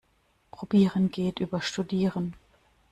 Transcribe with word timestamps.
Probieren 0.49 1.11
geht 1.11 1.37
über 1.37 1.61
studieren. 1.61 2.33